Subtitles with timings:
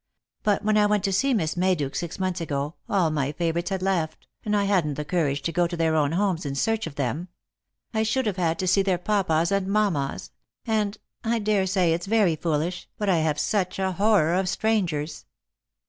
[0.41, 3.83] But when I went to see Miss Mayduke six months ago, all my favourites had
[3.83, 6.95] left, and I hadn't the courage to go to their own homes in search of
[6.95, 7.27] them.
[7.93, 10.31] I should have had to see their papas and mammas,
[10.65, 15.25] and— I daresay its very foolish, but I have such a horror of strangers."